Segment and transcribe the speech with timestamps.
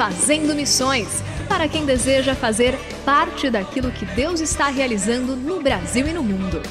[0.00, 6.12] Fazendo Missões para quem deseja fazer parte daquilo que Deus está realizando no Brasil e
[6.14, 6.62] no mundo.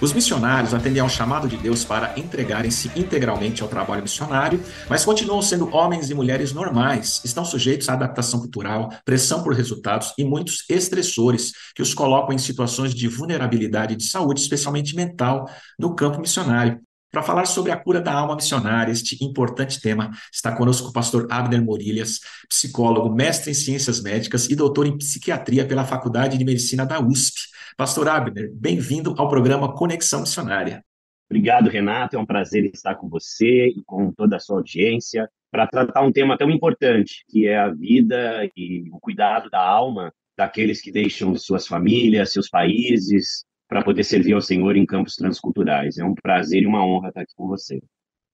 [0.00, 5.42] Os missionários atendem ao chamado de Deus para entregarem-se integralmente ao trabalho missionário, mas continuam
[5.42, 10.64] sendo homens e mulheres normais, estão sujeitos à adaptação cultural, pressão por resultados e muitos
[10.70, 16.80] estressores que os colocam em situações de vulnerabilidade de saúde, especialmente mental, no campo missionário.
[17.12, 21.26] Para falar sobre a cura da alma missionária, este importante tema, está conosco o pastor
[21.30, 26.86] Abner Morilhas, psicólogo, mestre em ciências médicas e doutor em psiquiatria pela Faculdade de Medicina
[26.86, 27.38] da USP.
[27.76, 30.82] Pastor Abner, bem-vindo ao programa Conexão Missionária.
[31.30, 32.16] Obrigado, Renato.
[32.16, 36.12] É um prazer estar com você e com toda a sua audiência para tratar um
[36.12, 41.36] tema tão importante, que é a vida e o cuidado da alma daqueles que deixam
[41.36, 45.96] suas famílias, seus países, para poder servir ao Senhor em campos transculturais.
[45.96, 47.80] É um prazer e uma honra estar aqui com você.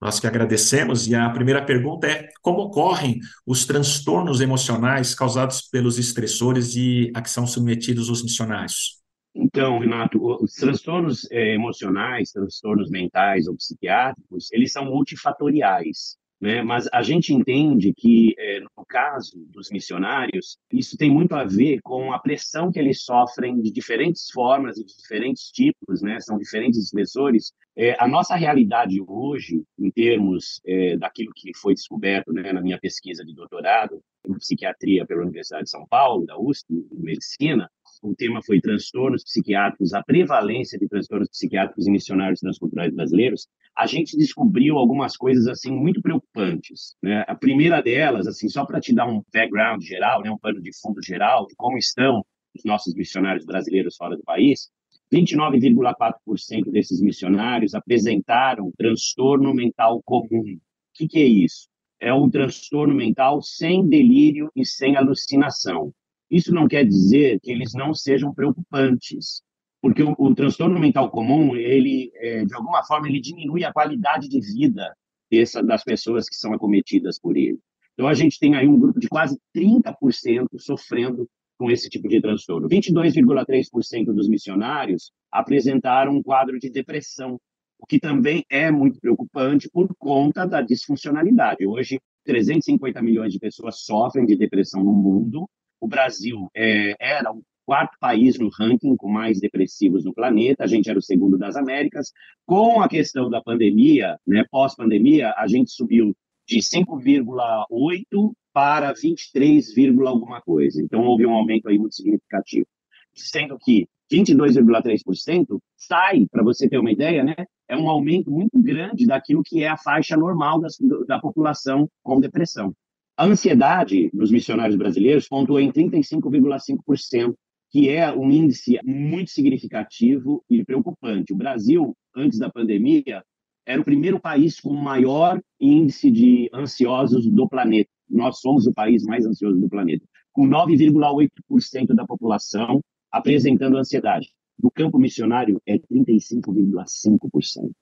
[0.03, 5.97] Nós que agradecemos, e a primeira pergunta é: como ocorrem os transtornos emocionais causados pelos
[5.97, 9.01] estressores e a que são submetidos os missionários?
[9.33, 16.18] Então, Renato, os transtornos eh, emocionais, transtornos mentais ou psiquiátricos, eles são multifatoriais.
[16.41, 16.63] Né?
[16.63, 21.81] Mas a gente entende que, é, no caso dos missionários, isso tem muito a ver
[21.83, 26.21] com a pressão que eles sofrem de diferentes formas e de diferentes tipos, né?
[26.21, 27.53] são diferentes expressores.
[27.77, 32.79] É, a nossa realidade hoje, em termos é, daquilo que foi descoberto né, na minha
[32.79, 37.71] pesquisa de doutorado em psiquiatria pela Universidade de São Paulo, da USP, em medicina,
[38.03, 43.87] o tema foi transtornos psiquiátricos, a prevalência de transtornos psiquiátricos em missionários transculturais brasileiros, a
[43.87, 46.97] gente descobriu algumas coisas assim muito preocupantes.
[47.03, 47.25] Né?
[47.27, 50.71] A primeira delas, assim, só para te dar um background geral, né, um pano de
[50.81, 54.69] fundo geral de como estão os nossos missionários brasileiros fora do país,
[55.13, 60.43] 29,4% desses missionários apresentaram transtorno mental comum.
[60.43, 60.59] O
[60.95, 61.69] que, que é isso?
[62.01, 65.93] É um transtorno mental sem delírio e sem alucinação.
[66.31, 69.43] Isso não quer dizer que eles não sejam preocupantes,
[69.81, 74.29] porque o, o transtorno mental comum, ele, é, de alguma forma, ele diminui a qualidade
[74.29, 74.95] de vida
[75.31, 77.59] dessa, das pessoas que são acometidas por ele.
[77.95, 81.29] Então, a gente tem aí um grupo de quase 30% sofrendo
[81.59, 82.69] com esse tipo de transtorno.
[82.69, 87.41] 22,3% dos missionários apresentaram um quadro de depressão,
[87.79, 91.67] o que também é muito preocupante por conta da disfuncionalidade.
[91.67, 95.49] Hoje, 350 milhões de pessoas sofrem de depressão no mundo
[95.89, 100.89] Brasil é, era o quarto país no ranking com mais depressivos no planeta, a gente
[100.89, 102.13] era o segundo das Américas.
[102.47, 106.15] Com a questão da pandemia, né, pós-pandemia, a gente subiu
[106.47, 109.67] de 5,8 para 23,
[110.07, 110.83] alguma coisa.
[110.83, 112.67] Então houve um aumento aí muito significativo.
[113.15, 117.35] Sendo que 22,3% sai, para você ter uma ideia, né?
[117.69, 120.77] É um aumento muito grande daquilo que é a faixa normal das,
[121.07, 122.73] da população com depressão.
[123.19, 127.35] A ansiedade nos missionários brasileiros pontuou em 35,5%,
[127.69, 131.33] que é um índice muito significativo e preocupante.
[131.33, 133.25] O Brasil, antes da pandemia,
[133.67, 137.91] era o primeiro país com maior índice de ansiosos do planeta.
[138.09, 142.81] Nós somos o país mais ansioso do planeta, com 9,8% da população
[143.11, 144.29] apresentando ansiedade.
[144.63, 147.73] No campo missionário, é 35,5%.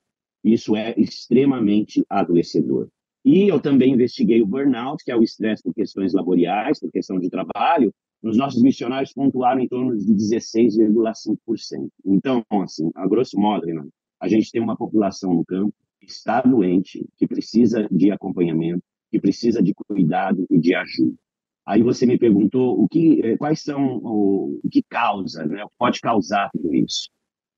[0.43, 2.89] Isso é extremamente adoecedor.
[3.27, 7.19] E eu também investiguei o burnout, que é o estresse por questões laboriais, por questão
[7.19, 7.93] de trabalho.
[8.23, 11.89] Os nossos missionários pontuaram em torno de 16,5%.
[12.05, 16.39] Então, assim, a grosso modo, Renato, a gente tem uma população no campo que está
[16.39, 18.81] doente, que precisa de acompanhamento,
[19.11, 21.17] que precisa de cuidado e de ajuda.
[21.65, 25.99] Aí você me perguntou o que, eh, quais são o, o que causa, né, pode
[25.99, 27.09] causar tudo isso.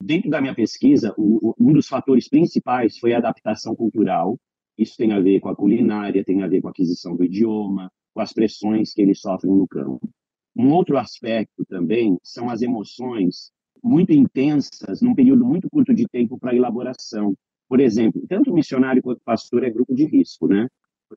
[0.01, 4.35] Dentro da minha pesquisa, o, um dos fatores principais foi a adaptação cultural
[4.79, 7.91] isso tem a ver com a culinária, tem a ver com a aquisição do idioma,
[8.13, 10.09] com as pressões que eles sofrem no campo.
[10.55, 13.51] Um outro aspecto também são as emoções
[13.83, 17.35] muito intensas num período muito curto de tempo para elaboração.
[17.67, 20.67] Por exemplo, tanto missionário quanto pastor é grupo de risco, né?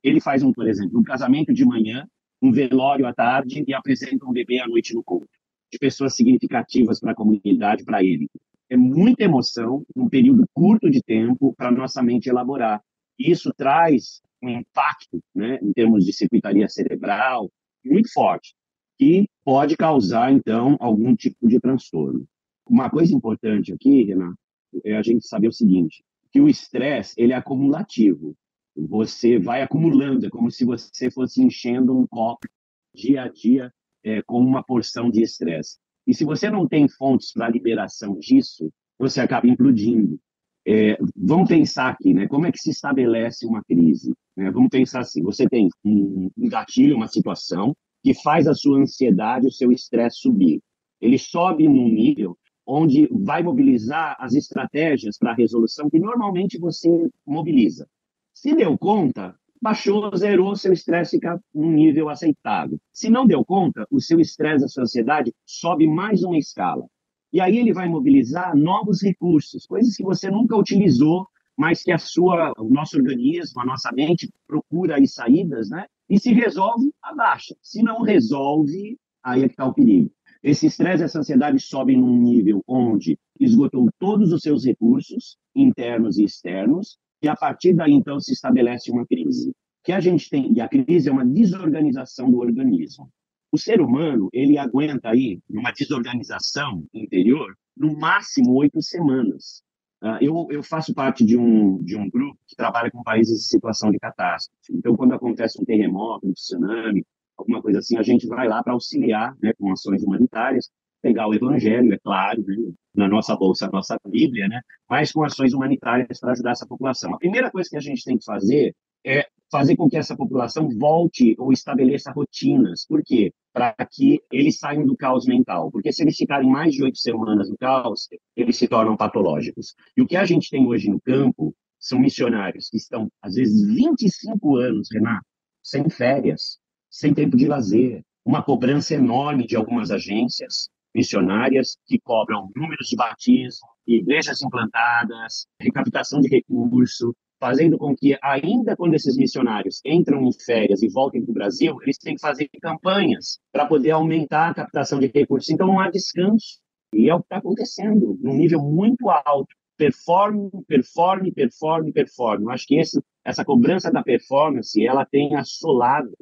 [0.03, 2.06] Ele faz um, por exemplo, um casamento de manhã,
[2.41, 5.29] um velório à tarde e apresenta um bebê à noite no culto,
[5.70, 8.29] de pessoas significativas para a comunidade, para ele.
[8.69, 12.82] É muita emoção num período curto de tempo para nossa mente elaborar.
[13.31, 17.51] Isso traz um impacto, né, em termos de circuitaria cerebral,
[17.85, 18.55] muito forte,
[18.99, 22.27] que pode causar, então, algum tipo de transtorno.
[22.69, 24.37] Uma coisa importante aqui, Renato,
[24.85, 28.35] é a gente saber o seguinte, que o estresse, ele é acumulativo.
[28.75, 32.49] Você vai acumulando, é como se você fosse enchendo um copo
[32.95, 33.73] dia a dia
[34.03, 35.79] é, com uma porção de estresse.
[36.07, 40.19] E se você não tem fontes para liberação disso, você acaba implodindo.
[40.67, 42.29] É, vamos pensar aqui, né?
[42.29, 44.14] Como é que se estabelece uma crise?
[44.37, 44.50] Né?
[44.50, 49.47] Vamos pensar assim: você tem um, um gatilho, uma situação que faz a sua ansiedade,
[49.47, 50.61] o seu estresse subir.
[51.00, 52.37] Ele sobe num nível
[52.67, 57.88] onde vai mobilizar as estratégias para a resolução que normalmente você mobiliza.
[58.32, 62.79] Se deu conta, baixou, zerou, seu estresse fica num nível aceitável.
[62.93, 66.87] Se não deu conta, o seu estresse, a sua ansiedade sobe mais uma escala.
[67.32, 71.26] E aí ele vai mobilizar novos recursos, coisas que você nunca utilizou,
[71.56, 75.87] mas que a sua, o nosso organismo, a nossa mente procura aí saídas, né?
[76.08, 77.55] E se resolve, abaixa.
[77.62, 80.11] Se não resolve, aí é que está o perigo.
[80.43, 86.25] Esse estresse, essa ansiedade sobem num nível onde esgotou todos os seus recursos, internos e
[86.25, 89.55] externos, e a partir daí, então, se estabelece uma crise.
[89.85, 93.08] Que a gente tem, e a crise é uma desorganização do organismo.
[93.52, 99.62] O ser humano, ele aguenta aí, numa desorganização interior, no máximo oito semanas.
[100.02, 103.49] Uh, eu, eu, faço parte de um, de um grupo que trabalha com países em
[103.49, 104.72] situação de catástrofe.
[104.72, 107.04] Então, quando acontece um terremoto, um tsunami,
[107.37, 110.70] alguma coisa assim, a gente vai lá para auxiliar né, com ações humanitárias,
[111.02, 112.56] pegar o evangelho, é claro, né,
[112.94, 117.14] na nossa bolsa, a nossa Bíblia, né, mas com ações humanitárias para ajudar essa população.
[117.14, 120.66] A primeira coisa que a gente tem que fazer é fazer com que essa população
[120.78, 122.87] volte ou estabeleça rotinas.
[122.87, 123.34] Por quê?
[123.52, 125.70] Para que eles saiam do caos mental.
[125.70, 129.75] Porque se eles ficarem mais de oito semanas no caos, eles se tornam patológicos.
[129.94, 133.62] E o que a gente tem hoje no campo são missionários que estão, às vezes,
[133.66, 135.26] 25 anos, Renato,
[135.62, 136.58] sem férias,
[136.90, 142.96] sem tempo de lazer, uma cobrança enorme de algumas agências missionárias que cobram números de
[142.96, 150.33] batismo, igrejas implantadas, recaptação de recurso, fazendo com que, ainda quando esses missionários entram em
[150.33, 154.55] férias e voltem para o Brasil, eles têm que fazer campanhas para poder aumentar a
[154.55, 155.50] captação de recursos.
[155.50, 156.61] Então, não há descanso.
[156.94, 159.53] E é o que está acontecendo, num nível muito alto.
[159.77, 162.52] Performe, performe, performe, performe.
[162.52, 166.12] Acho que esse, essa cobrança da performance, ela tem assolado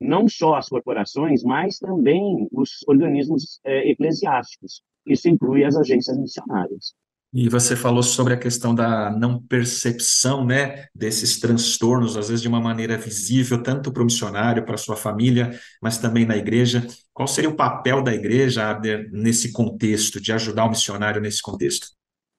[0.00, 4.82] não só as corporações, mas também os organismos é, eclesiásticos.
[5.04, 6.94] Isso inclui as agências missionárias.
[7.32, 12.48] E você falou sobre a questão da não percepção, né, desses transtornos, às vezes de
[12.48, 16.84] uma maneira visível, tanto para o missionário, para a sua família, mas também na igreja.
[17.14, 21.88] Qual seria o papel da igreja, Abner, nesse contexto, de ajudar o missionário nesse contexto?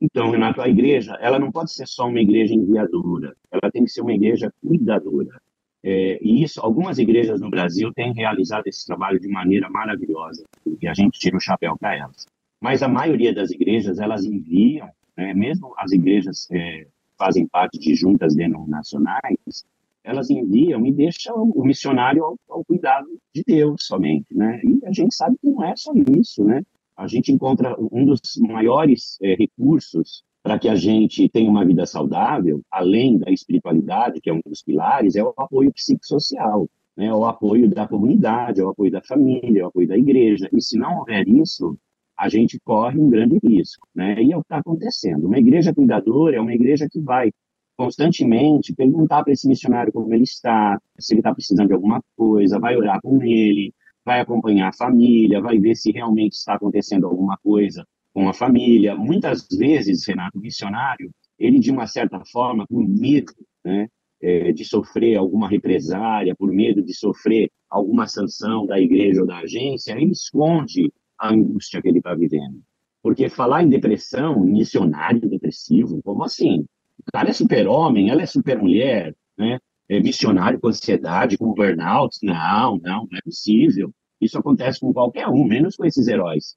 [0.01, 3.91] Então, Renato, a igreja, ela não pode ser só uma igreja enviadora, ela tem que
[3.91, 5.39] ser uma igreja cuidadora.
[5.83, 10.43] É, e isso, algumas igrejas no Brasil têm realizado esse trabalho de maneira maravilhosa,
[10.81, 12.25] e a gente tira o chapéu para elas.
[12.62, 14.88] Mas a maioria das igrejas, elas enviam,
[15.18, 16.88] né, mesmo as igrejas é,
[17.18, 19.65] fazem parte de juntas denominacionais,
[20.03, 24.60] elas enviam e deixam o missionário ao, ao, cuidado de Deus somente, né?
[24.63, 26.63] E a gente sabe que não é só isso, né?
[26.96, 31.86] A gente encontra um dos maiores é, recursos para que a gente tenha uma vida
[31.86, 37.06] saudável, além da espiritualidade, que é um dos pilares, é o apoio psicossocial, né?
[37.06, 40.50] É o apoio da comunidade, é o apoio da família, é o apoio da igreja.
[40.51, 41.77] E se não houver isso,
[42.22, 44.22] a gente corre um grande risco, né?
[44.22, 45.25] E é o que está acontecendo.
[45.25, 47.32] Uma igreja cuidadora é uma igreja que vai
[47.75, 52.60] constantemente perguntar para esse missionário como ele está, se ele está precisando de alguma coisa,
[52.60, 53.74] vai orar com ele,
[54.06, 58.96] vai acompanhar a família, vai ver se realmente está acontecendo alguma coisa com a família.
[58.96, 61.10] Muitas vezes, Renato, o missionário,
[61.40, 63.34] ele de uma certa forma, com medo,
[63.66, 63.88] né?
[64.22, 69.40] é, de sofrer alguma represária, por medo de sofrer alguma sanção da igreja ou da
[69.40, 72.62] agência, ele esconde a angústia que ele está vivendo.
[73.04, 76.66] Porque falar em depressão, missionário depressivo, como assim?
[77.00, 79.60] O cara é super-homem, ela é super-mulher, né?
[79.88, 82.18] É missionário com ansiedade, com burnout?
[82.24, 83.94] Não, não, não é possível.
[84.20, 86.56] Isso acontece com qualquer um, menos com esses heróis.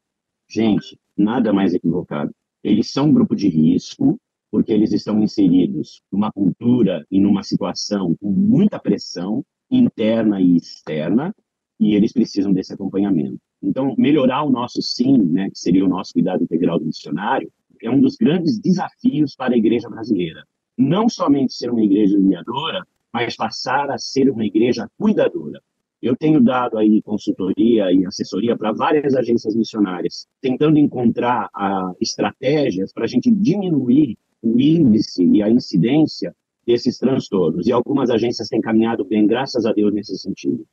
[0.48, 2.30] Gente, nada mais equivocado.
[2.62, 4.18] Eles são um grupo de risco,
[4.50, 11.34] porque eles estão inseridos numa cultura e numa situação com muita pressão interna e externa,
[11.80, 13.38] e eles precisam desse acompanhamento.
[13.66, 17.50] Então, melhorar o nosso sim, né, que seria o nosso cuidado integral do missionário,
[17.82, 20.44] é um dos grandes desafios para a igreja brasileira.
[20.76, 25.60] Não somente ser uma igreja mediadora, mas passar a ser uma igreja cuidadora.
[26.02, 32.92] Eu tenho dado aí consultoria e assessoria para várias agências missionárias, tentando encontrar ah, estratégias
[32.92, 36.34] para a gente diminuir o índice e a incidência
[36.66, 37.66] desses transtornos.
[37.66, 40.66] E algumas agências têm caminhado bem, graças a Deus, nesse sentido.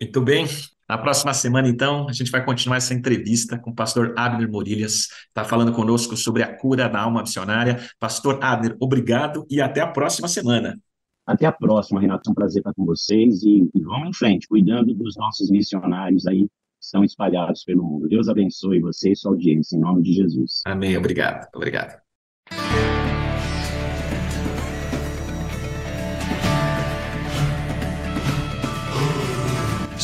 [0.00, 0.46] Muito bem.
[0.88, 5.08] Na próxima semana, então, a gente vai continuar essa entrevista com o pastor Abner Morilhas,
[5.28, 7.80] está falando conosco sobre a cura da alma missionária.
[7.98, 10.78] Pastor Abner, obrigado e até a próxima semana.
[11.26, 12.30] Até a próxima, Renato.
[12.30, 16.24] É um prazer estar com vocês e, e vamos em frente, cuidando dos nossos missionários
[16.26, 16.50] aí que
[16.80, 18.08] estão espalhados pelo mundo.
[18.08, 20.60] Deus abençoe você e sua audiência, em nome de Jesus.
[20.64, 20.96] Amém.
[20.96, 21.48] Obrigado.
[21.52, 22.05] Obrigado.